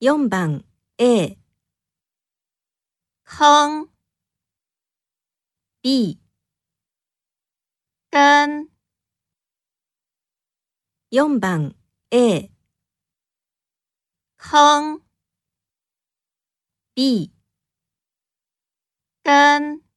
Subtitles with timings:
[0.00, 0.64] 4番
[0.98, 1.36] A、
[3.24, 3.88] 坑、
[5.82, 6.20] B、
[8.12, 8.68] 根、
[11.10, 11.74] 4番
[12.12, 12.48] A、
[14.36, 15.02] 坑、
[16.94, 17.32] B、
[19.24, 19.87] 根。